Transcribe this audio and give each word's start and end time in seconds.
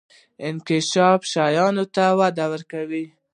انکشاف 0.47 1.19
شیانو 1.31 1.85
ته 1.95 2.05
وده 2.19 2.45
ورکوي. 2.51 3.05